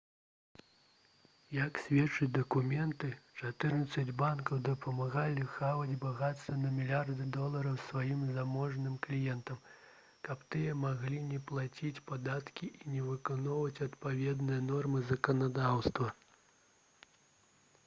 [1.55, 3.09] як сведчаць дакументы
[3.49, 9.59] чатырнаццаць банкаў дапамагалі хаваць багацце на мільярды долараў сваім заможным кліентам
[10.29, 16.09] каб тыя маглі не плаціць падаткі і не выконваць адпаведныя нормы заканадаўства